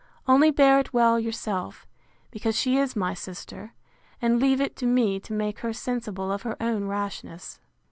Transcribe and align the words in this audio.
Only 0.27 0.49
bear 0.49 0.79
it 0.79 0.93
well 0.93 1.19
yourself, 1.19 1.85
because 2.31 2.55
she 2.59 2.75
is 2.75 2.95
my 2.95 3.13
sister; 3.13 3.73
and 4.19 4.39
leave 4.41 4.59
it 4.59 4.75
to 4.77 4.87
me 4.87 5.19
to 5.19 5.31
make 5.31 5.59
her 5.59 5.73
sensible 5.73 6.31
of 6.31 6.41
her 6.41 6.57
own 6.59 6.87
rashness. 6.87 7.59